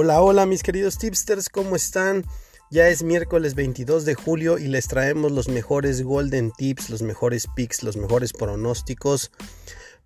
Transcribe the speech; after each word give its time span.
Hola, 0.00 0.22
hola 0.22 0.46
mis 0.46 0.62
queridos 0.62 0.96
tipsters, 0.96 1.48
¿cómo 1.48 1.74
están? 1.74 2.24
Ya 2.70 2.86
es 2.86 3.02
miércoles 3.02 3.56
22 3.56 4.04
de 4.04 4.14
julio 4.14 4.56
y 4.56 4.68
les 4.68 4.86
traemos 4.86 5.32
los 5.32 5.48
mejores 5.48 6.04
golden 6.04 6.52
tips, 6.52 6.88
los 6.88 7.02
mejores 7.02 7.48
picks, 7.56 7.82
los 7.82 7.96
mejores 7.96 8.32
pronósticos 8.32 9.32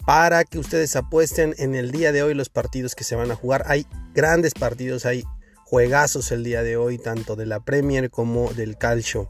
para 0.07 0.45
que 0.45 0.59
ustedes 0.59 0.97
apuesten 0.97 1.55
en 1.59 1.75
el 1.75 1.91
día 1.91 2.11
de 2.11 2.23
hoy 2.23 2.33
los 2.33 2.49
partidos 2.49 2.95
que 2.95 3.05
se 3.05 3.17
van 3.17 3.31
a 3.33 3.35
jugar. 3.35 3.65
Hay 3.67 3.87
grandes 4.15 4.55
partidos, 4.55 5.05
hay 5.05 5.25
juegazos 5.67 6.33
el 6.33 6.43
día 6.43 6.63
de 6.63 6.79
hoy, 6.79 6.97
tanto 6.97 7.37
de 7.37 7.45
la 7.45 7.61
Premier 7.61 8.09
como 8.09 8.51
del 8.55 8.79
Calcio. 8.79 9.29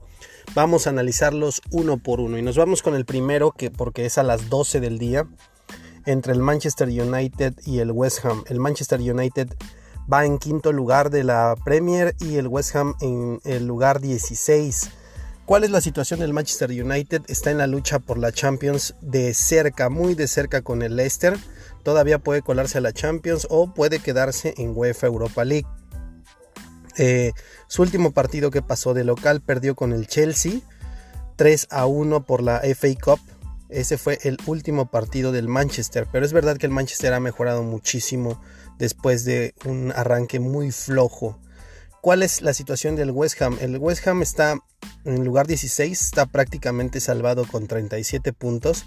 Vamos 0.55 0.87
a 0.87 0.91
analizarlos 0.91 1.61
uno 1.73 1.99
por 1.99 2.21
uno 2.21 2.39
y 2.39 2.43
nos 2.43 2.57
vamos 2.57 2.83
con 2.83 2.95
el 2.95 3.05
primero 3.05 3.51
que 3.51 3.73
porque 3.73 4.07
es 4.07 4.17
a 4.17 4.23
las 4.23 4.49
12 4.49 4.79
del 4.79 5.01
día 5.01 5.27
entre 6.07 6.33
el 6.33 6.39
Manchester 6.39 6.87
United 6.87 7.55
y 7.67 7.81
el 7.81 7.91
West 7.91 8.25
Ham. 8.25 8.45
El 8.47 8.61
Manchester 8.61 9.01
United 9.01 9.49
va 10.11 10.25
en 10.25 10.39
quinto 10.39 10.73
lugar 10.73 11.11
de 11.11 11.25
la 11.25 11.55
Premier 11.65 12.15
y 12.21 12.37
el 12.37 12.49
West 12.49 12.75
Ham 12.77 12.95
en 13.01 13.41
el 13.45 13.67
lugar 13.67 14.01
16. 14.01 14.91
¿Cuál 15.45 15.65
es 15.65 15.71
la 15.71 15.81
situación 15.81 16.21
del 16.21 16.33
Manchester 16.33 16.71
United? 16.71 17.23
Está 17.27 17.51
en 17.51 17.59
la 17.59 17.67
lucha 17.67 17.99
por 17.99 18.17
la 18.17 18.33
Champions 18.33 18.95
de 19.01 19.35
cerca, 19.35 19.91
muy 19.91 20.15
de 20.15 20.29
cerca 20.29 20.63
con 20.63 20.83
el 20.83 20.97
Leicester. 20.97 21.37
Todavía 21.83 22.19
puede 22.19 22.43
colarse 22.43 22.79
a 22.79 22.81
la 22.81 22.93
Champions 22.93 23.47
o 23.51 23.75
puede 23.75 23.99
quedarse 23.99 24.55
en 24.57 24.73
UEFA 24.77 25.09
Europa 25.09 25.45
League. 25.45 25.67
Eh, 26.97 27.33
su 27.67 27.83
último 27.83 28.13
partido 28.13 28.51
que 28.51 28.63
pasó 28.63 28.95
de 28.95 29.05
local 29.05 29.41
perdió 29.41 29.75
con 29.75 29.93
el 29.93 30.07
Chelsea 30.07 30.61
3 31.37 31.69
a 31.71 31.87
1 31.87 32.25
por 32.25 32.43
la 32.43 32.61
FA 32.75 32.89
Cup. 33.03 33.21
Ese 33.69 33.99
fue 33.99 34.19
el 34.23 34.37
último 34.47 34.91
partido 34.91 35.33
del 35.33 35.49
Manchester, 35.49 36.07
pero 36.13 36.25
es 36.27 36.33
verdad 36.33 36.59
que 36.59 36.67
el 36.67 36.73
Manchester 36.73 37.15
ha 37.15 37.21
mejorado 37.21 37.63
muchísimo 37.63 38.41
después 38.83 39.25
de 39.25 39.55
un 39.65 39.93
arranque 39.95 40.41
muy 40.41 40.73
flojo. 40.73 41.39
¿Cuál 42.01 42.25
es 42.25 42.43
la 42.43 42.53
situación 42.53 42.97
del 42.97 43.13
West 43.13 43.41
Ham? 43.41 43.57
El 43.61 43.79
West 43.79 44.05
Ham 44.09 44.23
está 44.23 44.59
en 45.05 45.25
lugar 45.25 45.47
16, 45.47 46.01
está 46.01 46.27
prácticamente 46.27 46.99
salvado 46.99 47.47
con 47.47 47.69
37 47.69 48.33
puntos. 48.33 48.87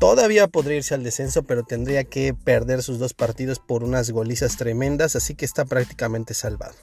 Todavía 0.00 0.48
podría 0.48 0.78
irse 0.78 0.94
al 0.94 1.02
descenso, 1.02 1.42
pero 1.42 1.64
tendría 1.64 2.04
que 2.04 2.32
perder 2.32 2.82
sus 2.82 2.98
dos 2.98 3.12
partidos 3.12 3.58
por 3.58 3.84
unas 3.84 4.10
golizas 4.10 4.56
tremendas, 4.56 5.16
así 5.16 5.34
que 5.34 5.44
está 5.44 5.66
prácticamente 5.66 6.32
salvado. 6.32 6.76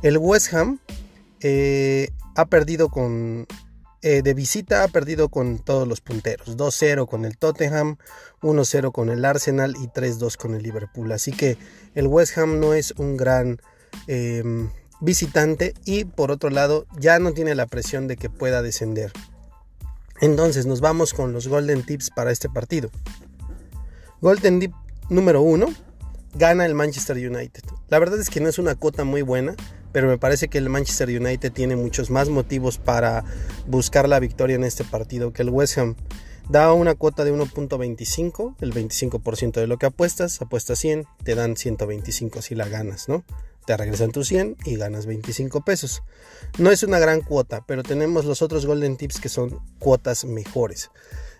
El 0.00 0.16
West 0.16 0.54
Ham 0.54 0.80
eh, 1.40 2.08
ha 2.34 2.46
perdido 2.46 2.88
con 2.88 3.46
eh, 4.06 4.20
de 4.20 4.34
visita 4.34 4.84
ha 4.84 4.88
perdido 4.88 5.30
con 5.30 5.58
todos 5.58 5.88
los 5.88 6.02
punteros. 6.02 6.58
2-0 6.58 7.08
con 7.08 7.24
el 7.24 7.38
Tottenham, 7.38 7.96
1-0 8.42 8.92
con 8.92 9.08
el 9.08 9.24
Arsenal 9.24 9.74
y 9.80 9.88
3-2 9.88 10.36
con 10.36 10.54
el 10.54 10.62
Liverpool. 10.62 11.10
Así 11.10 11.32
que 11.32 11.56
el 11.94 12.06
West 12.06 12.36
Ham 12.36 12.60
no 12.60 12.74
es 12.74 12.92
un 12.98 13.16
gran 13.16 13.62
em, 14.06 14.68
visitante 15.00 15.72
y 15.86 16.04
por 16.04 16.30
otro 16.30 16.50
lado 16.50 16.84
ya 16.98 17.18
no 17.18 17.32
tiene 17.32 17.54
la 17.54 17.64
presión 17.64 18.06
de 18.06 18.18
que 18.18 18.28
pueda 18.28 18.60
descender. 18.60 19.10
Entonces 20.20 20.66
nos 20.66 20.82
vamos 20.82 21.14
con 21.14 21.32
los 21.32 21.48
Golden 21.48 21.82
Tips 21.82 22.10
para 22.10 22.30
este 22.30 22.50
partido. 22.50 22.90
Golden 24.20 24.60
Tip 24.60 24.74
número 25.08 25.40
1. 25.40 25.66
Gana 26.34 26.66
el 26.66 26.74
Manchester 26.74 27.16
United. 27.16 27.62
La 27.88 27.98
verdad 27.98 28.20
es 28.20 28.28
que 28.28 28.40
no 28.40 28.50
es 28.50 28.58
una 28.58 28.74
cuota 28.74 29.04
muy 29.04 29.22
buena 29.22 29.56
pero 29.94 30.08
me 30.08 30.18
parece 30.18 30.48
que 30.48 30.58
el 30.58 30.68
Manchester 30.68 31.08
United 31.08 31.52
tiene 31.52 31.76
muchos 31.76 32.10
más 32.10 32.28
motivos 32.28 32.78
para 32.78 33.24
buscar 33.68 34.08
la 34.08 34.18
victoria 34.18 34.56
en 34.56 34.64
este 34.64 34.82
partido 34.82 35.32
que 35.32 35.42
el 35.42 35.50
West 35.50 35.78
Ham. 35.78 35.94
Da 36.48 36.72
una 36.72 36.96
cuota 36.96 37.24
de 37.24 37.32
1.25, 37.32 38.56
el 38.60 38.74
25% 38.74 39.52
de 39.52 39.68
lo 39.68 39.78
que 39.78 39.86
apuestas, 39.86 40.42
apuestas 40.42 40.80
100, 40.80 41.06
te 41.22 41.36
dan 41.36 41.56
125 41.56 42.42
si 42.42 42.56
la 42.56 42.66
ganas, 42.66 43.08
¿no? 43.08 43.22
Te 43.66 43.76
regresan 43.76 44.10
tus 44.10 44.26
100 44.26 44.56
y 44.64 44.74
ganas 44.74 45.06
25 45.06 45.64
pesos. 45.64 46.02
No 46.58 46.72
es 46.72 46.82
una 46.82 46.98
gran 46.98 47.20
cuota, 47.20 47.62
pero 47.64 47.84
tenemos 47.84 48.24
los 48.24 48.42
otros 48.42 48.66
Golden 48.66 48.96
Tips 48.96 49.20
que 49.20 49.28
son 49.28 49.60
cuotas 49.78 50.24
mejores. 50.24 50.90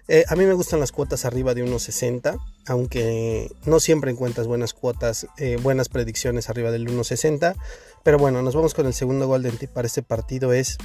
Eh, 0.06 0.24
a 0.28 0.36
mí 0.36 0.44
me 0.44 0.52
gustan 0.52 0.80
las 0.80 0.92
cuotas 0.92 1.24
arriba 1.24 1.54
de 1.54 1.64
1.60, 1.64 2.38
aunque 2.66 3.50
no 3.64 3.80
siempre 3.80 4.10
encuentras 4.10 4.46
buenas 4.46 4.74
cuotas, 4.74 5.26
eh, 5.38 5.58
buenas 5.62 5.88
predicciones 5.88 6.50
arriba 6.50 6.70
del 6.70 6.86
1.60. 6.86 7.56
Pero 8.04 8.18
bueno, 8.18 8.42
nos 8.42 8.54
vamos 8.54 8.74
con 8.74 8.86
el 8.86 8.94
segundo 8.94 9.26
golden 9.26 9.56
tip 9.56 9.70
para 9.70 9.86
este 9.86 10.02
partido 10.02 10.52
es 10.52 10.76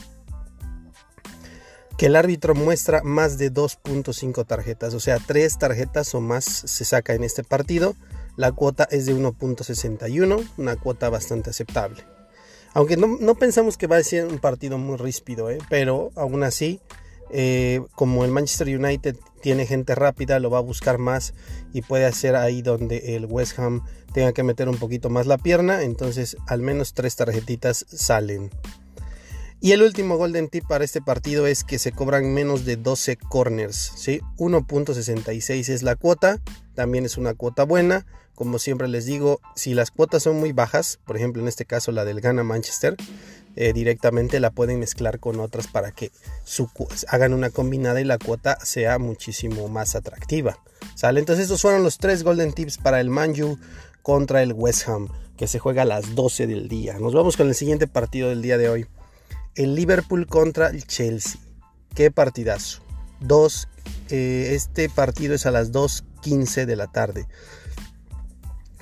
que 1.98 2.06
el 2.06 2.16
árbitro 2.16 2.56
muestra 2.56 3.02
más 3.04 3.38
de 3.38 3.54
2.5 3.54 4.48
tarjetas, 4.48 4.94
o 4.94 5.02
sea, 5.02 5.20
3 5.20 5.58
tarjetas 5.58 6.16
o 6.16 6.22
más 6.22 6.46
se 6.46 6.86
saca 6.86 7.14
en 7.14 7.26
este 7.26 7.44
partido. 7.44 7.94
La 8.38 8.54
cuota 8.54 8.88
es 8.90 9.06
de 9.06 9.14
1.61, 9.14 10.50
una 10.58 10.78
cuota 10.78 11.10
bastante 11.10 11.50
aceptable. 11.50 12.06
Aunque 12.74 12.96
no, 12.96 13.36
pensamos 13.36 13.76
que 13.76 13.88
va 13.88 13.98
a 13.98 14.04
ser 14.04 14.26
un 14.28 14.40
partido 14.40 14.78
muy 14.78 14.96
ríspido, 14.96 15.50
¿eh? 15.50 15.58
pero 15.70 16.12
aún 16.16 16.44
así 16.44 16.80
eh, 17.32 17.82
como 17.96 18.26
el 18.26 18.32
Manchester 18.32 18.68
United 18.68 19.16
tiene 19.42 19.66
gente 19.66 19.96
rápida, 19.96 20.40
lo 20.40 20.50
va 20.50 20.58
a 20.58 20.62
buscar 20.62 20.98
más 20.98 21.34
y 21.74 21.82
puede 21.82 22.06
hacer 22.06 22.36
ahí 22.36 22.62
donde 22.62 23.16
el 23.16 23.26
West 23.26 23.58
Ham 23.60 23.86
tenga 24.14 24.34
que 24.34 24.44
meter 24.44 24.68
un 24.70 24.78
poquito 24.78 25.10
más 25.10 25.28
la 25.28 25.38
pierna. 25.38 25.84
Entonces 25.84 26.38
al 26.48 26.62
menos 26.62 26.94
tres 26.94 27.16
tarjetitas 27.16 27.86
salen. 27.90 28.50
Y 29.62 29.74
el 29.74 29.82
último 29.82 30.16
golden 30.16 30.48
tip 30.48 30.66
para 30.68 30.86
este 30.86 31.02
partido 31.02 31.46
es 31.46 31.66
que 31.66 31.80
se 31.80 31.92
cobran 31.92 32.34
menos 32.34 32.64
de 32.64 32.78
12 32.78 33.18
corners. 33.18 33.92
¿sí? 33.98 34.22
1.66 34.38 35.70
es 35.70 35.84
la 35.84 35.98
cuota, 35.98 36.40
también 36.76 37.06
es 37.06 37.18
una 37.18 37.34
cuota 37.34 37.64
buena. 37.66 38.06
Como 38.40 38.58
siempre 38.58 38.88
les 38.88 39.06
digo, 39.06 39.42
si 39.54 39.74
las 39.74 39.92
cuotas 39.92 40.24
son 40.24 40.40
muy 40.40 40.54
bajas, 40.54 40.98
por 41.06 41.18
ejemplo 41.18 41.42
en 41.42 41.50
este 41.50 41.66
caso 41.66 41.92
la 41.92 42.06
del 42.06 42.22
Gana 42.22 42.42
Manchester, 42.46 42.96
eh, 43.58 43.74
directamente 43.74 44.40
la 44.40 44.50
pueden 44.50 44.80
mezclar 44.80 45.20
con 45.20 45.42
otras 45.42 45.68
para 45.68 45.92
que 45.92 46.14
hagan 47.10 47.34
una 47.34 47.50
combinada 47.50 48.00
y 48.00 48.06
la 48.06 48.18
cuota 48.18 48.58
sea 48.64 48.98
muchísimo 48.98 49.68
más 49.68 49.94
atractiva. 49.94 50.58
¿Sale? 50.96 51.20
Entonces 51.20 51.44
estos 51.44 51.62
fueron 51.62 51.84
los 51.84 51.98
tres 51.98 52.24
golden 52.24 52.54
tips 52.54 52.78
para 52.78 53.02
el 53.02 53.10
Manju 53.10 53.60
contra 54.04 54.42
el 54.42 54.54
West 54.54 54.88
Ham, 54.88 55.10
que 55.36 55.50
se 55.50 55.60
juega 55.60 55.82
a 55.82 55.86
las 55.86 56.16
12 56.16 56.48
del 56.48 56.70
día. 56.70 56.98
Nos 56.98 57.14
vamos 57.14 57.36
con 57.36 57.50
el 57.50 57.56
siguiente 57.56 57.88
partido 57.88 58.30
del 58.30 58.42
día 58.42 58.58
de 58.58 58.70
hoy. 58.70 58.88
El 59.56 59.76
Liverpool 59.76 60.28
contra 60.28 60.70
el 60.70 60.86
Chelsea. 60.86 61.42
Qué 61.94 62.10
partidazo. 62.10 62.80
Dos, 63.20 63.68
eh, 64.10 64.52
este 64.54 64.88
partido 64.88 65.36
es 65.36 65.46
a 65.46 65.52
las 65.52 65.74
2.15 65.74 66.66
de 66.66 66.78
la 66.78 66.88
tarde. 66.88 67.28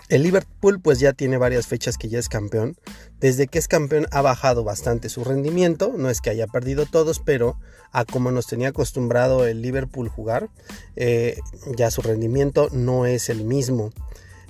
El 0.09 0.23
Liverpool 0.23 0.79
pues 0.79 1.00
ya 1.00 1.12
tiene 1.12 1.38
varias 1.38 1.68
fechas 1.68 1.97
que 1.97 2.07
ya 2.07 2.19
es 2.19 2.29
campeón. 2.29 2.78
Desde 3.19 3.47
que 3.47 3.59
es 3.59 3.68
campeón 3.68 4.07
ha 4.12 4.22
bajado 4.22 4.63
bastante 4.63 5.09
su 5.09 5.23
rendimiento. 5.23 5.94
No 5.97 6.09
es 6.09 6.22
que 6.22 6.29
haya 6.29 6.47
perdido 6.47 6.85
todos, 6.85 7.19
pero 7.19 7.57
a 7.91 8.06
como 8.06 8.31
nos 8.31 8.47
tenía 8.47 8.69
acostumbrado 8.69 9.45
el 9.45 9.62
Liverpool 9.62 10.07
jugar, 10.07 10.50
eh, 10.95 11.40
ya 11.75 11.91
su 11.91 12.01
rendimiento 12.01 12.69
no 12.72 13.06
es 13.06 13.29
el 13.29 13.44
mismo. 13.44 13.91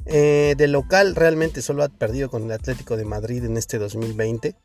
Eh, 0.06 0.56
de 0.58 0.68
local 0.68 1.16
realmente 1.16 1.62
solo 1.62 1.84
ha 1.84 1.90
perdido 1.90 2.30
con 2.30 2.44
el 2.44 2.52
Atlético 2.52 2.96
de 2.96 3.06
Madrid 3.06 3.44
en 3.44 3.58
este 3.58 3.80
2020. 3.80 4.56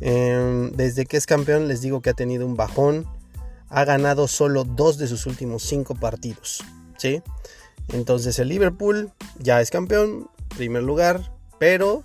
Em, 0.00 0.72
desde 0.72 1.04
que 1.04 1.16
es 1.18 1.26
campeón 1.26 1.68
les 1.68 1.82
digo 1.82 2.00
que 2.00 2.10
ha 2.10 2.14
tenido 2.14 2.46
un 2.46 2.56
bajón. 2.56 3.06
Ha 3.68 3.84
ganado 3.84 4.28
solo 4.28 4.64
dos 4.64 4.98
de 4.98 5.06
sus 5.06 5.26
últimos 5.26 5.62
cinco 5.62 5.94
partidos. 5.94 6.62
¿sí? 7.02 7.22
Entonces 7.88 8.38
el 8.38 8.48
Liverpool 8.48 9.12
ya 9.38 9.60
es 9.60 9.70
campeón, 9.70 10.28
primer 10.56 10.82
lugar, 10.82 11.32
pero 11.58 12.02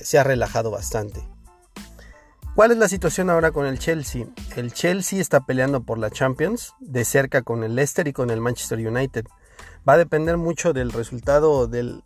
se 0.00 0.18
ha 0.18 0.24
relajado 0.24 0.70
bastante. 0.70 1.26
¿Cuál 2.54 2.70
es 2.70 2.78
la 2.78 2.88
situación 2.88 3.28
ahora 3.28 3.50
con 3.50 3.66
el 3.66 3.78
Chelsea? 3.78 4.26
El 4.56 4.72
Chelsea 4.72 5.20
está 5.20 5.40
peleando 5.40 5.82
por 5.82 5.98
la 5.98 6.10
Champions 6.10 6.72
de 6.80 7.04
cerca 7.04 7.42
con 7.42 7.62
el 7.64 7.74
Leicester 7.74 8.08
y 8.08 8.14
con 8.14 8.30
el 8.30 8.40
Manchester 8.40 8.78
United. 8.78 9.26
Va 9.86 9.92
a 9.92 9.98
depender 9.98 10.38
mucho 10.38 10.72
del 10.72 10.90
resultado 10.90 11.66
del, 11.66 12.02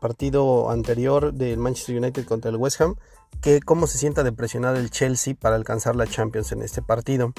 partido 0.00 0.70
anterior 0.70 1.34
del 1.34 1.58
Manchester 1.58 1.98
United 1.98 2.24
contra 2.24 2.50
el 2.50 2.56
West 2.56 2.80
Ham, 2.80 2.94
que 3.42 3.60
cómo 3.60 3.88
se 3.88 3.98
sienta 3.98 4.22
depresionado 4.22 4.76
el 4.76 4.90
Chelsea 4.90 5.34
para 5.34 5.56
alcanzar 5.56 5.96
la 5.96 6.06
Champions 6.06 6.52
en 6.52 6.62
este 6.62 6.82
partido. 6.82 7.32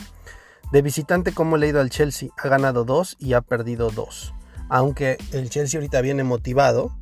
De 0.73 0.81
visitante, 0.81 1.33
¿cómo 1.33 1.55
le 1.55 1.67
ha 1.67 1.69
ido 1.69 1.79
al 1.79 1.89
Chelsea? 1.89 2.29
Ha 2.37 2.49
ganado 2.49 2.83
dos 2.83 3.15
y 3.17 3.33
ha 3.33 3.41
perdido 3.41 3.91
dos 3.91 4.33
aunque 4.71 5.17
el 5.33 5.49
Chelsea 5.49 5.77
ahorita 5.77 5.99
viene 5.99 6.23
motivado 6.23 6.97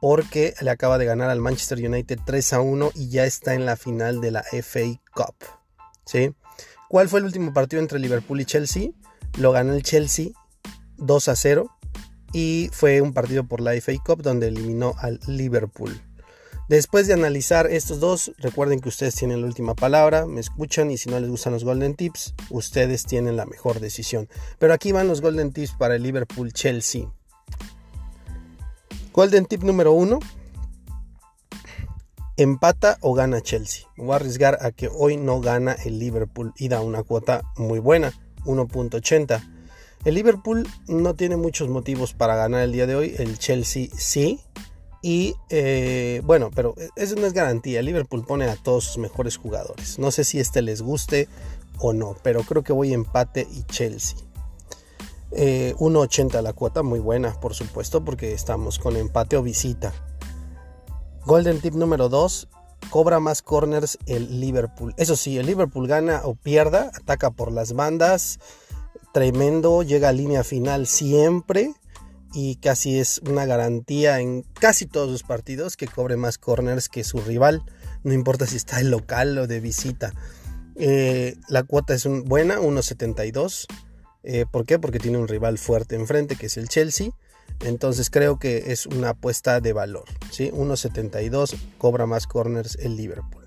porque 0.00 0.54
le 0.62 0.70
acaba 0.70 0.96
de 0.96 1.04
ganar 1.04 1.28
al 1.28 1.40
Manchester 1.40 1.78
United 1.78 2.18
3 2.24 2.52
a 2.54 2.60
1 2.62 2.90
y 2.94 3.10
ya 3.10 3.26
está 3.26 3.52
en 3.52 3.66
la 3.66 3.76
final 3.76 4.22
de 4.22 4.30
la 4.30 4.42
FA 4.42 4.98
Cup. 5.14 5.36
¿sí? 6.06 6.34
¿Cuál 6.88 7.10
fue 7.10 7.20
el 7.20 7.26
último 7.26 7.52
partido 7.52 7.82
entre 7.82 7.98
Liverpool 7.98 8.40
y 8.40 8.46
Chelsea? 8.46 8.92
Lo 9.36 9.52
ganó 9.52 9.74
el 9.74 9.82
Chelsea 9.82 10.28
2 10.96 11.28
a 11.28 11.36
0 11.36 11.70
y 12.32 12.70
fue 12.72 13.02
un 13.02 13.12
partido 13.12 13.44
por 13.44 13.60
la 13.60 13.78
FA 13.78 13.92
Cup 14.02 14.22
donde 14.22 14.48
eliminó 14.48 14.94
al 14.98 15.20
Liverpool. 15.26 16.00
Después 16.68 17.06
de 17.06 17.14
analizar 17.14 17.66
estos 17.66 18.00
dos, 18.00 18.32
recuerden 18.38 18.80
que 18.80 18.88
ustedes 18.88 19.14
tienen 19.14 19.40
la 19.40 19.46
última 19.46 19.74
palabra, 19.74 20.26
me 20.26 20.40
escuchan 20.40 20.90
y 20.90 20.96
si 20.96 21.10
no 21.10 21.18
les 21.18 21.28
gustan 21.28 21.52
los 21.52 21.64
Golden 21.64 21.94
Tips, 21.94 22.34
ustedes 22.50 23.04
tienen 23.04 23.36
la 23.36 23.46
mejor 23.46 23.80
decisión. 23.80 24.28
Pero 24.58 24.72
aquí 24.72 24.92
van 24.92 25.08
los 25.08 25.20
Golden 25.20 25.52
Tips 25.52 25.72
para 25.72 25.96
el 25.96 26.02
Liverpool 26.02 26.52
Chelsea. 26.52 27.12
Golden 29.12 29.44
Tip 29.44 29.62
número 29.62 29.92
uno. 29.92 30.20
empata 32.38 32.96
o 33.02 33.12
gana 33.12 33.42
Chelsea. 33.42 33.86
voy 33.96 34.12
a 34.12 34.16
arriesgar 34.16 34.58
a 34.62 34.70
que 34.70 34.88
hoy 34.88 35.16
no 35.16 35.40
gana 35.40 35.76
el 35.84 35.98
Liverpool 35.98 36.54
y 36.56 36.68
da 36.68 36.80
una 36.80 37.02
cuota 37.02 37.42
muy 37.56 37.78
buena, 37.78 38.12
1.80. 38.44 39.42
El 40.04 40.14
Liverpool 40.14 40.66
no 40.88 41.14
tiene 41.14 41.36
muchos 41.36 41.68
motivos 41.68 42.14
para 42.14 42.34
ganar 42.34 42.62
el 42.62 42.72
día 42.72 42.86
de 42.86 42.96
hoy, 42.96 43.14
el 43.18 43.38
Chelsea 43.38 43.88
sí. 43.96 44.40
Y 45.02 45.34
eh, 45.50 46.22
bueno, 46.24 46.50
pero 46.54 46.74
eso 46.94 47.16
no 47.16 47.26
es 47.26 47.32
garantía. 47.32 47.82
Liverpool 47.82 48.24
pone 48.24 48.44
a 48.44 48.54
todos 48.54 48.84
sus 48.84 48.98
mejores 48.98 49.36
jugadores. 49.36 49.98
No 49.98 50.12
sé 50.12 50.22
si 50.22 50.38
este 50.38 50.62
les 50.62 50.80
guste 50.80 51.28
o 51.78 51.92
no, 51.92 52.16
pero 52.22 52.44
creo 52.44 52.62
que 52.62 52.72
voy 52.72 52.94
empate 52.94 53.46
y 53.50 53.64
Chelsea. 53.64 54.16
1.80 55.32 56.38
eh, 56.38 56.42
la 56.42 56.52
cuota, 56.52 56.82
muy 56.82 57.00
buena, 57.00 57.32
por 57.40 57.54
supuesto, 57.54 58.04
porque 58.04 58.32
estamos 58.32 58.78
con 58.78 58.96
empate 58.96 59.36
o 59.36 59.42
visita. 59.42 59.92
Golden 61.24 61.60
tip 61.60 61.74
número 61.74 62.08
2, 62.08 62.48
cobra 62.90 63.18
más 63.18 63.42
corners 63.42 63.98
el 64.06 64.40
Liverpool. 64.40 64.94
Eso 64.98 65.16
sí, 65.16 65.38
el 65.38 65.46
Liverpool 65.46 65.88
gana 65.88 66.20
o 66.24 66.34
pierda, 66.34 66.90
ataca 66.94 67.30
por 67.30 67.50
las 67.50 67.72
bandas, 67.72 68.38
tremendo, 69.12 69.82
llega 69.82 70.10
a 70.10 70.12
línea 70.12 70.44
final 70.44 70.86
siempre 70.86 71.72
y 72.32 72.56
casi 72.56 72.98
es 72.98 73.20
una 73.28 73.46
garantía 73.46 74.20
en 74.20 74.42
casi 74.58 74.86
todos 74.86 75.10
los 75.10 75.22
partidos 75.22 75.76
que 75.76 75.86
cobre 75.86 76.16
más 76.16 76.38
corners 76.38 76.88
que 76.88 77.04
su 77.04 77.18
rival, 77.20 77.62
no 78.04 78.12
importa 78.12 78.46
si 78.46 78.56
está 78.56 78.80
en 78.80 78.90
local 78.90 79.38
o 79.38 79.46
de 79.46 79.60
visita. 79.60 80.12
Eh, 80.76 81.36
la 81.48 81.62
cuota 81.62 81.94
es 81.94 82.06
buena, 82.06 82.58
1.72. 82.58 83.66
Eh, 84.24 84.46
¿Por 84.50 84.64
qué? 84.64 84.78
Porque 84.78 84.98
tiene 84.98 85.18
un 85.18 85.28
rival 85.28 85.58
fuerte 85.58 85.96
enfrente 85.96 86.36
que 86.36 86.46
es 86.46 86.56
el 86.56 86.68
Chelsea 86.68 87.10
entonces 87.60 88.10
creo 88.10 88.38
que 88.38 88.72
es 88.72 88.86
una 88.86 89.10
apuesta 89.10 89.60
de 89.60 89.72
valor. 89.72 90.04
¿sí? 90.30 90.50
1.72 90.50 91.56
cobra 91.78 92.06
más 92.06 92.26
corners 92.26 92.76
el 92.80 92.96
Liverpool. 92.96 93.46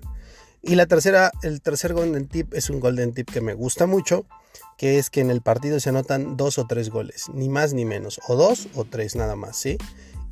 Y 0.62 0.74
la 0.74 0.86
tercera, 0.86 1.30
el 1.42 1.60
tercer 1.60 1.92
golden 1.92 2.26
tip 2.26 2.54
es 2.54 2.70
un 2.70 2.80
golden 2.80 3.12
tip 3.12 3.30
que 3.30 3.40
me 3.40 3.54
gusta 3.54 3.86
mucho, 3.86 4.26
que 4.76 4.98
es 4.98 5.10
que 5.10 5.20
en 5.20 5.30
el 5.30 5.40
partido 5.40 5.80
se 5.80 5.90
anotan 5.90 6.36
dos 6.36 6.58
o 6.58 6.66
tres 6.66 6.90
goles, 6.90 7.24
ni 7.32 7.48
más 7.48 7.72
ni 7.72 7.84
menos, 7.84 8.20
o 8.28 8.36
dos 8.36 8.68
o 8.74 8.84
tres 8.84 9.16
nada 9.16 9.36
más, 9.36 9.56
¿sí? 9.56 9.78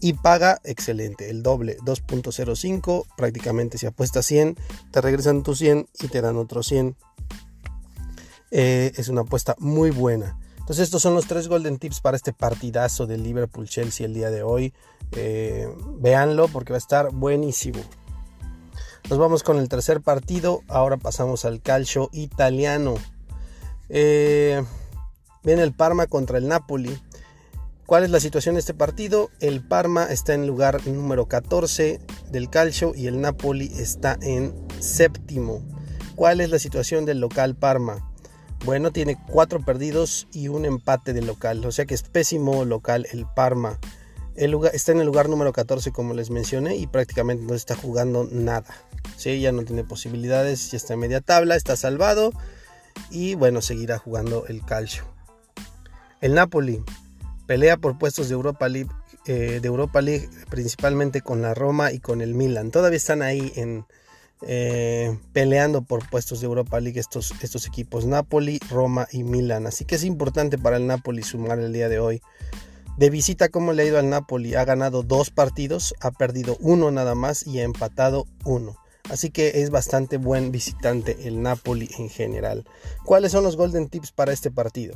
Y 0.00 0.12
paga 0.14 0.60
excelente, 0.64 1.30
el 1.30 1.42
doble, 1.42 1.78
2.05, 1.78 3.06
prácticamente 3.16 3.78
si 3.78 3.86
apuestas 3.86 4.26
100, 4.26 4.56
te 4.90 5.00
regresan 5.00 5.42
tus 5.42 5.58
100 5.58 5.86
y 6.00 6.08
te 6.08 6.20
dan 6.20 6.36
otros 6.36 6.66
100. 6.66 6.94
Eh, 8.50 8.92
es 8.96 9.08
una 9.08 9.22
apuesta 9.22 9.56
muy 9.58 9.90
buena. 9.90 10.38
Entonces 10.58 10.84
estos 10.84 11.02
son 11.02 11.14
los 11.14 11.26
tres 11.26 11.48
golden 11.48 11.78
tips 11.78 12.00
para 12.00 12.16
este 12.16 12.32
partidazo 12.32 13.06
de 13.06 13.18
Liverpool 13.18 13.68
Chelsea 13.68 14.06
el 14.06 14.14
día 14.14 14.30
de 14.30 14.42
hoy. 14.42 14.72
Eh, 15.12 15.68
véanlo 15.98 16.48
porque 16.48 16.72
va 16.72 16.76
a 16.76 16.78
estar 16.78 17.10
buenísimo. 17.10 17.80
Nos 19.10 19.18
vamos 19.18 19.42
con 19.42 19.58
el 19.58 19.68
tercer 19.68 20.00
partido. 20.00 20.62
Ahora 20.68 20.96
pasamos 20.96 21.44
al 21.44 21.60
calcio 21.60 22.08
italiano. 22.12 22.94
Eh, 23.96 24.60
viene 25.44 25.62
el 25.62 25.72
Parma 25.72 26.08
contra 26.08 26.38
el 26.38 26.48
Napoli. 26.48 27.00
¿Cuál 27.86 28.02
es 28.02 28.10
la 28.10 28.18
situación 28.18 28.56
de 28.56 28.58
este 28.58 28.74
partido? 28.74 29.30
El 29.38 29.64
Parma 29.64 30.06
está 30.06 30.34
en 30.34 30.48
lugar 30.48 30.84
número 30.84 31.26
14 31.26 32.00
del 32.32 32.50
calcio 32.50 32.92
y 32.96 33.06
el 33.06 33.20
Napoli 33.20 33.70
está 33.78 34.18
en 34.20 34.52
séptimo. 34.80 35.62
¿Cuál 36.16 36.40
es 36.40 36.50
la 36.50 36.58
situación 36.58 37.04
del 37.04 37.20
local 37.20 37.54
Parma? 37.54 38.10
Bueno, 38.64 38.90
tiene 38.90 39.16
cuatro 39.30 39.60
perdidos 39.60 40.26
y 40.32 40.48
un 40.48 40.64
empate 40.64 41.12
de 41.12 41.22
local, 41.22 41.64
o 41.64 41.70
sea 41.70 41.84
que 41.84 41.94
es 41.94 42.02
pésimo 42.02 42.64
local 42.64 43.06
el 43.12 43.26
Parma. 43.26 43.78
El 44.34 44.50
lugar, 44.50 44.74
está 44.74 44.90
en 44.90 44.98
el 44.98 45.06
lugar 45.06 45.28
número 45.28 45.52
14 45.52 45.92
como 45.92 46.14
les 46.14 46.30
mencioné 46.30 46.74
y 46.74 46.88
prácticamente 46.88 47.44
no 47.44 47.54
está 47.54 47.76
jugando 47.76 48.26
nada. 48.28 48.74
¿sí? 49.16 49.40
Ya 49.40 49.52
no 49.52 49.62
tiene 49.62 49.84
posibilidades, 49.84 50.72
ya 50.72 50.78
está 50.78 50.94
en 50.94 51.00
media 51.00 51.20
tabla, 51.20 51.54
está 51.54 51.76
salvado 51.76 52.32
y 53.10 53.34
bueno, 53.34 53.60
seguirá 53.60 53.98
jugando 53.98 54.46
el 54.46 54.64
calcio. 54.64 55.04
El 56.20 56.34
Napoli 56.34 56.82
pelea 57.46 57.76
por 57.76 57.98
puestos 57.98 58.28
de 58.28 58.34
Europa 58.34 58.68
League, 58.68 58.90
eh, 59.26 59.60
de 59.60 59.68
Europa 59.68 60.00
League 60.00 60.28
principalmente 60.48 61.20
con 61.20 61.42
la 61.42 61.54
Roma 61.54 61.92
y 61.92 62.00
con 62.00 62.20
el 62.20 62.34
Milan. 62.34 62.70
Todavía 62.70 62.96
están 62.96 63.22
ahí 63.22 63.52
en, 63.56 63.84
eh, 64.42 65.18
peleando 65.32 65.82
por 65.82 66.08
puestos 66.08 66.40
de 66.40 66.46
Europa 66.46 66.80
League 66.80 66.98
estos, 66.98 67.32
estos 67.42 67.66
equipos, 67.66 68.06
Napoli, 68.06 68.58
Roma 68.70 69.06
y 69.12 69.22
Milan. 69.22 69.66
Así 69.66 69.84
que 69.84 69.94
es 69.94 70.04
importante 70.04 70.58
para 70.58 70.76
el 70.76 70.86
Napoli 70.86 71.22
sumar 71.22 71.58
el 71.58 71.72
día 71.72 71.88
de 71.88 71.98
hoy. 71.98 72.22
De 72.96 73.10
visita, 73.10 73.48
¿cómo 73.48 73.72
le 73.72 73.82
ha 73.82 73.86
ido 73.86 73.98
al 73.98 74.08
Napoli? 74.08 74.54
Ha 74.54 74.64
ganado 74.64 75.02
dos 75.02 75.30
partidos, 75.30 75.94
ha 76.00 76.12
perdido 76.12 76.56
uno 76.60 76.90
nada 76.90 77.14
más 77.14 77.46
y 77.46 77.58
ha 77.58 77.64
empatado 77.64 78.26
uno. 78.44 78.76
Así 79.10 79.30
que 79.30 79.62
es 79.62 79.70
bastante 79.70 80.16
buen 80.16 80.50
visitante 80.50 81.28
el 81.28 81.42
Napoli 81.42 81.90
en 81.98 82.08
general. 82.08 82.64
¿Cuáles 83.04 83.32
son 83.32 83.44
los 83.44 83.56
golden 83.56 83.88
tips 83.88 84.12
para 84.12 84.32
este 84.32 84.50
partido? 84.50 84.94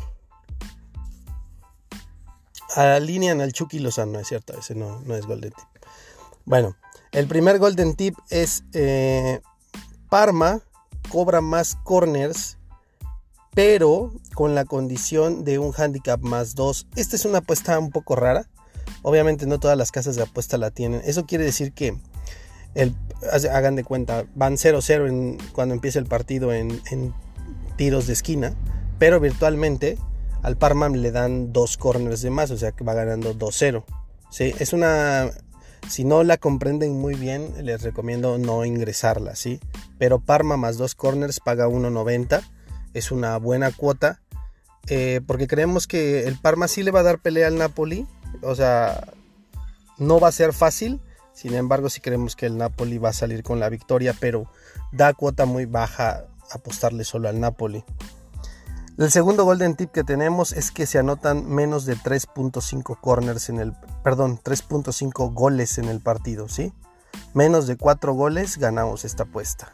Alinean 2.74 3.40
al 3.40 3.52
Chucky 3.52 3.78
Lozano, 3.78 4.18
es 4.18 4.28
cierto, 4.28 4.58
ese 4.58 4.74
no, 4.74 5.00
no 5.02 5.14
es 5.14 5.26
golden 5.26 5.50
tip. 5.50 5.82
Bueno, 6.44 6.76
el 7.12 7.26
primer 7.26 7.58
golden 7.58 7.96
tip 7.96 8.14
es 8.30 8.64
eh, 8.72 9.40
Parma 10.08 10.62
cobra 11.08 11.40
más 11.40 11.76
corners, 11.84 12.58
pero 13.54 14.12
con 14.34 14.54
la 14.54 14.64
condición 14.64 15.44
de 15.44 15.58
un 15.58 15.72
handicap 15.76 16.20
más 16.20 16.54
2. 16.54 16.86
Esta 16.96 17.16
es 17.16 17.24
una 17.24 17.38
apuesta 17.38 17.78
un 17.78 17.90
poco 17.90 18.14
rara. 18.14 18.48
Obviamente 19.02 19.46
no 19.46 19.58
todas 19.58 19.76
las 19.76 19.90
casas 19.90 20.16
de 20.16 20.22
apuesta 20.22 20.58
la 20.58 20.70
tienen. 20.70 21.02
Eso 21.04 21.26
quiere 21.26 21.44
decir 21.44 21.72
que 21.72 21.98
el, 22.74 22.94
hagan 23.50 23.76
de 23.76 23.84
cuenta, 23.84 24.24
van 24.34 24.54
0-0 24.54 25.38
cuando 25.52 25.74
empieza 25.74 25.98
el 25.98 26.06
partido 26.06 26.52
en, 26.52 26.80
tiros 27.76 28.06
de 28.06 28.12
esquina, 28.12 28.54
pero 28.98 29.20
virtualmente 29.20 29.98
al 30.42 30.56
Parma 30.56 30.88
le 30.88 31.12
dan 31.12 31.52
dos 31.52 31.76
corners 31.76 32.22
de 32.22 32.30
más, 32.30 32.50
o 32.50 32.56
sea 32.56 32.72
que 32.72 32.84
va 32.84 32.94
ganando 32.94 33.34
2-0. 33.34 33.84
¿sí? 34.30 34.54
Es 34.58 34.72
una 34.72 35.30
si 35.88 36.04
no 36.04 36.22
la 36.22 36.36
comprenden 36.36 37.00
muy 37.00 37.14
bien, 37.14 37.52
les 37.64 37.82
recomiendo 37.82 38.38
no 38.38 38.64
ingresarla, 38.64 39.36
¿sí? 39.36 39.60
Pero 39.98 40.20
Parma 40.20 40.56
más 40.56 40.76
dos 40.76 40.94
corners 40.94 41.40
paga 41.40 41.68
1.90, 41.68 42.42
es 42.94 43.10
una 43.10 43.36
buena 43.38 43.70
cuota, 43.70 44.20
eh, 44.88 45.20
porque 45.26 45.46
creemos 45.46 45.86
que 45.86 46.26
el 46.26 46.38
Parma 46.38 46.68
sí 46.68 46.82
le 46.82 46.90
va 46.90 47.00
a 47.00 47.04
dar 47.04 47.20
pelea 47.20 47.48
al 47.48 47.56
Napoli, 47.56 48.06
o 48.42 48.54
sea, 48.54 49.12
no 49.98 50.20
va 50.20 50.28
a 50.28 50.32
ser 50.32 50.52
fácil, 50.52 51.00
sin 51.38 51.54
embargo 51.54 51.88
sí 51.88 52.00
creemos 52.00 52.34
que 52.34 52.46
el 52.46 52.58
Napoli 52.58 52.98
va 52.98 53.10
a 53.10 53.12
salir 53.12 53.44
con 53.44 53.60
la 53.60 53.68
victoria, 53.68 54.12
pero 54.18 54.50
da 54.90 55.14
cuota 55.14 55.46
muy 55.46 55.66
baja 55.66 56.24
apostarle 56.50 57.04
solo 57.04 57.28
al 57.28 57.38
Napoli. 57.38 57.84
El 58.98 59.12
segundo 59.12 59.44
golden 59.44 59.76
tip 59.76 59.92
que 59.92 60.02
tenemos 60.02 60.52
es 60.52 60.72
que 60.72 60.84
se 60.84 60.98
anotan 60.98 61.48
menos 61.48 61.84
de 61.84 61.94
3.5 61.96 62.98
corners 63.00 63.50
en 63.50 63.60
el, 63.60 63.72
perdón, 64.02 64.40
3.5 64.42 65.32
goles 65.32 65.78
en 65.78 65.84
el 65.84 66.00
partido, 66.00 66.48
¿sí? 66.48 66.72
Menos 67.34 67.68
de 67.68 67.76
4 67.76 68.14
goles 68.14 68.58
ganamos 68.58 69.04
esta 69.04 69.22
apuesta. 69.22 69.70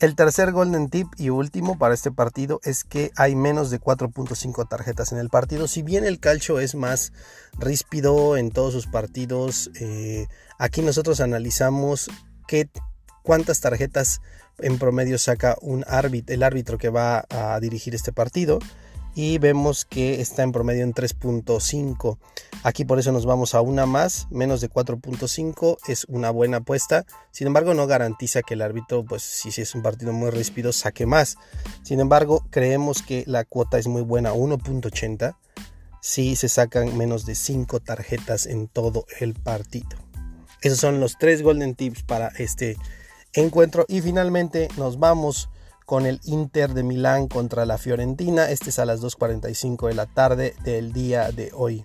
El 0.00 0.14
tercer 0.14 0.52
golden 0.52 0.90
tip 0.90 1.08
y 1.16 1.30
último 1.30 1.76
para 1.76 1.92
este 1.92 2.12
partido 2.12 2.60
es 2.62 2.84
que 2.84 3.10
hay 3.16 3.34
menos 3.34 3.70
de 3.70 3.80
4.5 3.80 4.68
tarjetas 4.68 5.10
en 5.10 5.18
el 5.18 5.28
partido. 5.28 5.66
Si 5.66 5.82
bien 5.82 6.04
el 6.04 6.20
calcio 6.20 6.60
es 6.60 6.76
más 6.76 7.12
ríspido 7.58 8.36
en 8.36 8.52
todos 8.52 8.72
sus 8.72 8.86
partidos, 8.86 9.72
eh, 9.80 10.28
aquí 10.56 10.82
nosotros 10.82 11.20
analizamos 11.20 12.10
qué, 12.46 12.70
cuántas 13.24 13.60
tarjetas 13.60 14.20
en 14.58 14.78
promedio 14.78 15.18
saca 15.18 15.56
un 15.62 15.84
árbitro, 15.88 16.32
el 16.32 16.44
árbitro 16.44 16.78
que 16.78 16.90
va 16.90 17.24
a 17.28 17.58
dirigir 17.58 17.96
este 17.96 18.12
partido 18.12 18.60
y 19.18 19.38
vemos 19.38 19.84
que 19.84 20.20
está 20.20 20.44
en 20.44 20.52
promedio 20.52 20.84
en 20.84 20.94
3.5. 20.94 22.18
Aquí 22.62 22.84
por 22.84 23.00
eso 23.00 23.10
nos 23.10 23.26
vamos 23.26 23.52
a 23.56 23.60
una 23.60 23.84
más, 23.84 24.28
menos 24.30 24.60
de 24.60 24.70
4.5 24.70 25.78
es 25.88 26.04
una 26.04 26.30
buena 26.30 26.58
apuesta. 26.58 27.04
Sin 27.32 27.48
embargo, 27.48 27.74
no 27.74 27.88
garantiza 27.88 28.42
que 28.42 28.54
el 28.54 28.62
árbitro, 28.62 29.04
pues 29.04 29.24
si, 29.24 29.48
es 29.60 29.74
un 29.74 29.82
partido 29.82 30.12
muy 30.12 30.30
ríspido, 30.30 30.72
saque 30.72 31.04
más. 31.04 31.36
Sin 31.82 31.98
embargo, 31.98 32.46
creemos 32.50 33.02
que 33.02 33.24
la 33.26 33.42
cuota 33.44 33.80
es 33.80 33.88
muy 33.88 34.02
buena, 34.02 34.34
1.80, 34.34 35.36
si 36.00 36.36
se 36.36 36.48
sacan 36.48 36.96
menos 36.96 37.26
de 37.26 37.34
5 37.34 37.80
tarjetas 37.80 38.46
en 38.46 38.68
todo 38.68 39.04
el 39.18 39.34
partido. 39.34 39.98
Esos 40.62 40.78
son 40.78 41.00
los 41.00 41.18
tres 41.18 41.42
golden 41.42 41.74
tips 41.74 42.04
para 42.04 42.28
este 42.38 42.76
encuentro. 43.32 43.84
Y 43.88 44.00
finalmente 44.00 44.68
nos 44.76 45.00
vamos 45.00 45.50
con 45.88 46.04
el 46.04 46.20
Inter 46.24 46.74
de 46.74 46.82
Milán 46.82 47.28
contra 47.28 47.64
la 47.64 47.78
Fiorentina. 47.78 48.50
Este 48.50 48.68
es 48.68 48.78
a 48.78 48.84
las 48.84 49.00
2.45 49.00 49.88
de 49.88 49.94
la 49.94 50.04
tarde 50.04 50.54
del 50.62 50.92
día 50.92 51.32
de 51.32 51.50
hoy. 51.54 51.82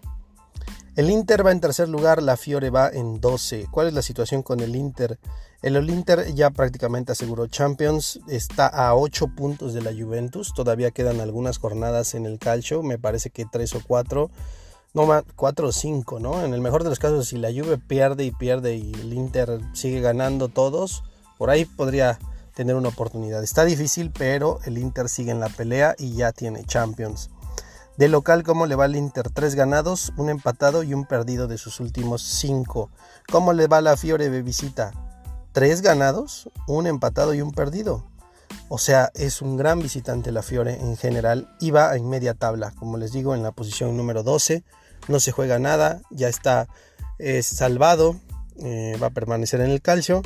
El 0.97 1.09
Inter 1.09 1.45
va 1.45 1.53
en 1.53 1.61
tercer 1.61 1.87
lugar, 1.87 2.21
la 2.21 2.35
Fiore 2.35 2.69
va 2.69 2.89
en 2.89 3.21
12. 3.21 3.67
¿Cuál 3.71 3.87
es 3.87 3.93
la 3.93 4.01
situación 4.01 4.43
con 4.43 4.59
el 4.59 4.75
Inter? 4.75 5.19
El 5.61 5.89
Inter 5.89 6.33
ya 6.35 6.49
prácticamente 6.49 7.13
aseguró 7.13 7.47
Champions, 7.47 8.19
está 8.27 8.67
a 8.67 8.93
8 8.93 9.27
puntos 9.37 9.73
de 9.73 9.81
la 9.81 9.93
Juventus, 9.93 10.53
todavía 10.53 10.91
quedan 10.91 11.21
algunas 11.21 11.57
jornadas 11.57 12.13
en 12.13 12.25
el 12.25 12.39
calcio, 12.39 12.83
me 12.83 12.99
parece 12.99 13.29
que 13.29 13.45
3 13.45 13.73
o 13.75 13.81
4. 13.87 14.29
no 14.93 15.05
más 15.05 15.23
4 15.37 15.69
o 15.69 15.71
5, 15.71 16.19
¿no? 16.19 16.43
En 16.43 16.53
el 16.53 16.59
mejor 16.59 16.83
de 16.83 16.89
los 16.89 16.99
casos, 16.99 17.29
si 17.29 17.37
la 17.37 17.51
Juve 17.51 17.77
pierde 17.77 18.25
y 18.25 18.31
pierde 18.31 18.75
y 18.75 18.91
el 18.95 19.13
Inter 19.13 19.61
sigue 19.71 20.01
ganando 20.01 20.49
todos, 20.49 21.05
por 21.37 21.49
ahí 21.49 21.63
podría 21.63 22.19
tener 22.53 22.75
una 22.75 22.89
oportunidad. 22.89 23.43
Está 23.43 23.65
difícil, 23.65 24.11
pero 24.11 24.59
el 24.65 24.77
Inter 24.77 25.09
sigue 25.09 25.31
en 25.31 25.39
la 25.39 25.49
pelea 25.49 25.95
y 25.97 26.13
ya 26.13 26.31
tiene 26.31 26.63
Champions. 26.63 27.29
De 27.97 28.07
local, 28.07 28.43
¿cómo 28.43 28.65
le 28.65 28.75
va 28.75 28.85
al 28.85 28.95
Inter? 28.95 29.29
Tres 29.29 29.53
ganados, 29.53 30.13
un 30.17 30.29
empatado 30.29 30.81
y 30.81 30.93
un 30.93 31.05
perdido 31.05 31.47
de 31.47 31.59
sus 31.59 31.79
últimos 31.79 32.23
cinco. 32.23 32.89
¿Cómo 33.31 33.53
le 33.53 33.67
va 33.67 33.81
la 33.81 33.97
Fiore 33.97 34.29
de 34.29 34.41
visita? 34.41 34.91
Tres 35.51 35.81
ganados, 35.81 36.49
un 36.67 36.87
empatado 36.87 37.35
y 37.35 37.41
un 37.41 37.51
perdido. 37.51 38.03
O 38.67 38.79
sea, 38.79 39.11
es 39.13 39.43
un 39.43 39.57
gran 39.57 39.79
visitante 39.79 40.31
la 40.31 40.41
Fiore 40.41 40.73
en 40.73 40.97
general 40.97 41.55
y 41.59 41.69
va 41.69 41.95
en 41.95 42.09
media 42.09 42.33
tabla, 42.33 42.71
como 42.71 42.97
les 42.97 43.11
digo, 43.11 43.35
en 43.35 43.43
la 43.43 43.51
posición 43.51 43.95
número 43.95 44.23
12. 44.23 44.63
No 45.07 45.19
se 45.19 45.31
juega 45.31 45.59
nada, 45.59 46.01
ya 46.09 46.29
está 46.29 46.67
salvado, 47.43 48.15
eh, 48.57 48.97
va 49.01 49.07
a 49.07 49.11
permanecer 49.11 49.61
en 49.61 49.69
el 49.69 49.81
calcio. 49.81 50.23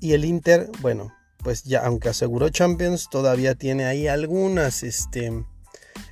Y 0.00 0.14
el 0.14 0.24
Inter, 0.24 0.70
bueno, 0.80 1.12
pues 1.42 1.64
ya 1.64 1.84
aunque 1.84 2.08
aseguró 2.08 2.48
Champions, 2.48 3.08
todavía 3.10 3.54
tiene 3.54 3.84
ahí 3.84 4.06
algunas 4.08 4.82
este, 4.82 5.44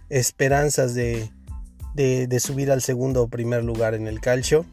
esperanzas 0.09 0.95
de, 0.95 1.31
de, 1.95 2.41
subir 2.41 2.71
al 2.71 2.83
segundo 2.83 3.23
o 3.23 3.29
primer 3.29 3.65
lugar 3.65 3.95
en 3.95 4.07
el 4.07 4.21
calcio. 4.21 4.67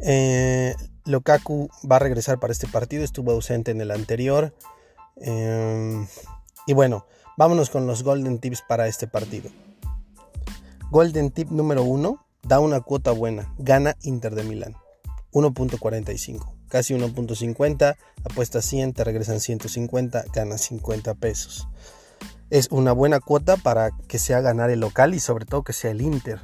Eh, 0.00 0.74
Lukaku 1.04 1.70
va 1.90 1.96
a 1.96 2.00
regresar 2.00 2.38
para 2.38 2.52
este 2.52 2.68
partido, 2.68 3.04
estuvo 3.04 3.32
ausente 3.32 3.70
en 3.70 3.80
el 3.80 3.90
anterior. 3.90 4.54
Em, 5.16 6.06
y 6.66 6.74
bueno, 6.74 7.06
vámonos 7.36 7.70
con 7.70 7.86
los 7.86 8.02
Golden 8.02 8.38
Tips 8.38 8.62
para 8.68 8.86
este 8.88 9.08
partido. 9.08 9.50
Golden 10.90 11.30
Tip 11.30 11.50
número 11.50 11.82
1, 11.82 12.24
da 12.42 12.60
una 12.60 12.80
cuota 12.80 13.10
buena, 13.12 13.52
gana 13.58 13.96
Inter 14.02 14.34
de 14.34 14.44
Milán, 14.44 14.74
1.45, 15.32 16.57
casi 16.68 16.94
1.50, 16.94 17.96
apuesta 18.24 18.62
100, 18.62 18.92
te 18.92 19.04
regresan 19.04 19.40
150, 19.40 20.24
gana 20.32 20.58
50 20.58 21.14
pesos. 21.14 21.68
Es 22.50 22.68
una 22.70 22.92
buena 22.92 23.20
cuota 23.20 23.56
para 23.56 23.90
que 24.06 24.18
sea 24.18 24.40
ganar 24.40 24.70
el 24.70 24.80
local 24.80 25.14
y 25.14 25.20
sobre 25.20 25.44
todo 25.44 25.62
que 25.62 25.72
sea 25.72 25.90
el 25.90 26.00
Inter. 26.00 26.40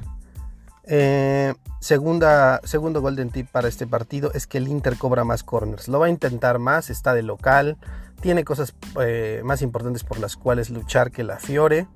Eh, 0.87 1.55
segunda, 1.79 2.61
segundo 2.63 3.01
golden 3.01 3.31
tip 3.31 3.47
para 3.49 3.67
este 3.67 3.87
partido 3.87 4.31
es 4.33 4.45
que 4.45 4.59
el 4.59 4.67
Inter 4.67 4.97
cobra 4.97 5.23
más 5.23 5.43
corners. 5.43 5.87
Lo 5.87 5.99
va 5.99 6.07
a 6.07 6.09
intentar 6.09 6.59
más, 6.59 6.89
está 6.89 7.13
de 7.13 7.23
local, 7.23 7.77
tiene 8.21 8.43
cosas 8.43 8.75
eh, 9.01 9.41
más 9.43 9.61
importantes 9.61 10.03
por 10.03 10.19
las 10.19 10.35
cuales 10.35 10.69
luchar 10.69 11.11
que 11.11 11.23
la 11.23 11.37
Fiore. 11.39 11.87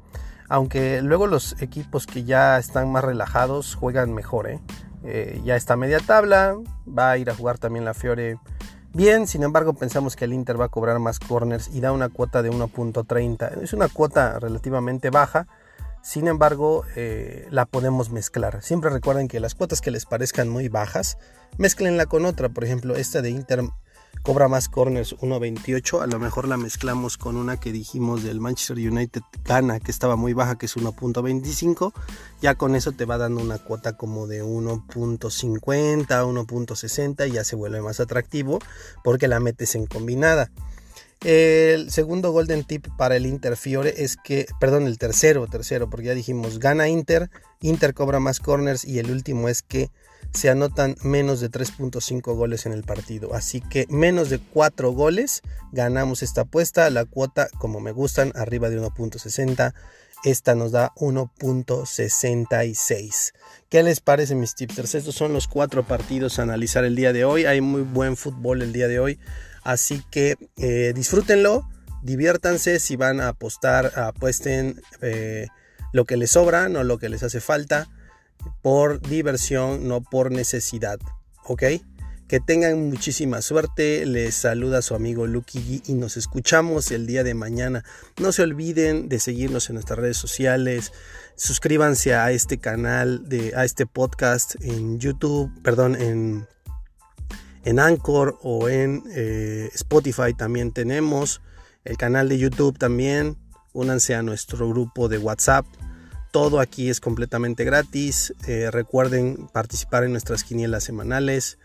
Aunque 0.48 1.04
luego 1.04 1.28
los 1.28 1.62
equipos 1.62 2.08
que 2.08 2.24
ya 2.24 2.58
están 2.58 2.92
más 2.92 3.04
relajados 3.04 3.76
juegan 3.76 4.14
mejor. 4.14 4.50
¿eh? 4.50 4.60
Eh, 5.04 5.42
ya 5.44 5.56
está 5.56 5.76
media 5.76 6.00
tabla, 6.00 6.58
va 6.88 7.12
a 7.12 7.18
ir 7.18 7.30
a 7.30 7.36
jugar 7.36 7.58
también 7.58 7.86
la 7.86 7.94
Fiore 7.94 8.38
bien. 8.94 9.28
Sin 9.28 9.44
embargo, 9.44 9.74
pensamos 9.74 10.16
que 10.16 10.26
el 10.26 10.34
Inter 10.34 10.60
va 10.60 10.66
a 10.66 10.70
cobrar 10.70 11.00
más 11.00 11.20
corners 11.20 11.70
y 11.74 11.82
da 11.82 11.92
una 11.92 12.10
cuota 12.10 12.42
de 12.42 12.52
1.30. 12.52 13.62
Es 13.62 13.74
una 13.74 13.88
cuota 13.88 14.40
relativamente 14.40 15.10
baja. 15.10 15.48
Sin 16.02 16.28
embargo, 16.28 16.86
la 17.50 17.66
podemos 17.66 18.10
mezclar. 18.10 18.64
Siempre 18.64 18.90
recuerden 18.90 19.28
que 19.28 19.42
las 19.42 19.54
cuotas 19.54 19.82
que 19.82 19.92
les 19.92 20.06
parezcan 20.06 20.48
muy 20.48 20.70
bajas, 20.70 21.18
mezclenla 21.58 22.06
con 22.06 22.26
otra. 22.26 22.48
Por 22.48 22.64
ejemplo, 22.64 22.96
esta 22.96 23.22
de 23.22 23.32
Inter 23.32 23.64
cobra 24.22 24.48
más 24.48 24.70
corners 24.70 25.16
1.28. 25.18 26.02
A 26.02 26.08
lo 26.08 26.20
mejor 26.20 26.48
la 26.48 26.58
mezclamos 26.58 27.18
con 27.18 27.36
una 27.36 27.60
que 27.60 27.72
dijimos 27.72 28.24
del 28.24 28.40
Manchester 28.40 28.78
United 28.78 29.22
gana, 29.46 29.80
que 29.80 29.92
estaba 29.92 30.16
muy 30.16 30.34
baja, 30.34 30.58
que 30.58 30.66
es 30.66 30.78
1.25. 30.78 31.94
Ya 32.42 32.56
con 32.56 32.76
eso 32.76 32.92
te 32.92 33.06
va 33.06 33.18
dando 33.18 33.42
una 33.42 33.58
cuota 33.58 33.98
como 33.98 34.28
de 34.28 34.44
1.50, 34.44 36.06
1.60 36.08 37.28
y 37.28 37.32
ya 37.32 37.44
se 37.44 37.56
vuelve 37.56 37.82
más 37.82 38.00
atractivo 38.00 38.60
porque 39.04 39.28
la 39.28 39.40
metes 39.40 39.76
en 39.76 39.86
combinada. 39.86 40.52
El 41.22 41.92
segundo 41.92 42.32
golden 42.32 42.64
tip 42.64 42.88
para 42.98 43.18
el 43.18 43.26
Inter 43.26 43.58
Fiore 43.58 44.04
es 44.04 44.16
que, 44.16 44.48
perdón, 44.58 44.88
el 44.88 44.98
tercero, 44.98 45.48
tercero, 45.48 45.90
porque 45.90 46.08
ya 46.08 46.14
dijimos 46.14 46.60
gana 46.60 46.88
Inter, 46.88 47.30
Inter 47.60 47.94
cobra 47.94 48.22
más 48.22 48.40
corners 48.40 48.86
y 48.86 49.00
el 49.00 49.12
último 49.12 49.50
es 49.50 49.62
que 49.62 49.92
se 50.32 50.50
anotan 50.50 50.96
menos 51.02 51.40
de 51.40 51.50
3.5 51.50 52.36
goles 52.36 52.66
en 52.66 52.74
el 52.74 52.84
partido. 52.84 53.34
Así 53.34 53.62
que 53.62 53.86
menos 53.90 54.30
de 54.30 54.40
4 54.40 54.92
goles 54.92 55.42
ganamos 55.72 56.24
esta 56.24 56.42
apuesta. 56.42 56.90
La 56.90 57.06
cuota, 57.06 57.48
como 57.58 57.80
me 57.80 57.92
gustan, 57.92 58.34
arriba 58.36 58.70
de 58.70 58.80
1.60. 58.80 59.74
Esta 60.24 60.54
nos 60.54 60.72
da 60.72 60.94
1.66. 60.96 63.34
¿Qué 63.70 63.82
les 63.84 64.02
parece 64.02 64.36
mis 64.36 64.56
tipsters? 64.56 64.96
Estos 64.96 65.16
son 65.16 65.34
los 65.34 65.48
cuatro 65.48 65.84
partidos 65.84 66.40
a 66.40 66.44
analizar 66.44 66.84
el 66.84 66.96
día 66.96 67.14
de 67.14 67.26
hoy. 67.26 67.46
Hay 67.46 67.62
muy 67.62 67.82
buen 67.82 68.18
fútbol 68.18 68.62
el 68.62 68.74
día 68.74 68.88
de 68.88 69.00
hoy. 69.00 69.18
Así 69.64 70.04
que 70.12 70.36
eh, 70.58 70.94
disfrútenlo, 70.94 71.68
diviértanse. 72.04 72.80
Si 72.80 72.98
van 72.98 73.22
a 73.22 73.30
apostar, 73.30 73.98
apuesten 73.98 74.80
eh, 75.02 75.48
lo 75.94 76.06
que 76.06 76.18
les 76.18 76.32
sobra, 76.32 76.70
no 76.70 76.84
lo 76.84 77.00
que 77.00 77.10
les 77.10 77.24
hace 77.24 77.40
falta 77.40 77.88
por 78.62 79.02
diversión, 79.02 79.88
no 79.88 80.02
por 80.02 80.32
necesidad. 80.32 81.00
¿Ok? 81.46 81.64
Que 82.28 82.40
tengan 82.40 82.90
muchísima 82.90 83.42
suerte. 83.42 84.06
Les 84.06 84.36
saluda 84.36 84.82
su 84.82 84.94
amigo 84.94 85.26
Lucky 85.26 85.82
y 85.86 85.94
nos 85.94 86.16
escuchamos 86.16 86.92
el 86.92 87.08
día 87.08 87.24
de 87.24 87.34
mañana. 87.34 87.84
No 88.20 88.32
se 88.32 88.44
olviden 88.44 89.10
de 89.10 89.20
seguirnos 89.20 89.70
en 89.70 89.76
nuestras 89.76 89.98
redes 89.98 90.18
sociales. 90.18 90.94
Suscríbanse 91.36 92.14
a 92.14 92.32
este 92.32 92.60
canal, 92.60 93.28
de, 93.28 93.54
a 93.56 93.66
este 93.66 93.88
podcast 93.88 94.56
en 94.62 95.00
YouTube, 95.00 95.52
perdón, 95.64 95.96
en, 95.96 96.48
en 97.64 97.80
Anchor 97.80 98.38
o 98.44 98.70
en 98.70 99.04
eh, 99.16 99.70
Spotify 99.74 100.34
también 100.38 100.72
tenemos. 100.72 101.42
El 101.84 101.98
canal 101.98 102.30
de 102.30 102.38
YouTube 102.38 102.78
también. 102.78 103.38
Únanse 103.74 104.14
a 104.14 104.22
nuestro 104.22 104.70
grupo 104.70 105.10
de 105.10 105.18
WhatsApp 105.18 105.66
todo 106.32 106.60
aquí 106.60 106.90
es 106.90 107.00
completamente 107.00 107.64
gratis. 107.64 108.34
Eh, 108.48 108.70
recuerden 108.72 109.48
participar 109.54 110.04
en 110.04 110.12
nuestras 110.12 110.44
quinielas 110.44 110.84
semanales. 110.84 111.58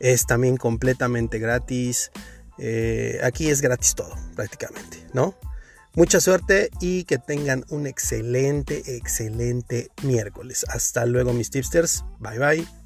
Es 0.00 0.26
también 0.26 0.56
completamente 0.56 1.38
gratis. 1.38 2.10
Eh, 2.58 3.20
aquí 3.22 3.48
es 3.48 3.60
gratis 3.60 3.94
todo, 3.94 4.14
prácticamente, 4.34 5.06
¿no? 5.12 5.34
Mucha 5.94 6.20
suerte 6.20 6.70
y 6.80 7.04
que 7.04 7.18
tengan 7.18 7.64
un 7.70 7.86
excelente, 7.86 8.96
excelente 8.96 9.90
miércoles. 10.02 10.64
Hasta 10.68 11.06
luego, 11.06 11.32
mis 11.32 11.50
tipsters. 11.50 12.04
Bye 12.20 12.38
bye. 12.38 12.77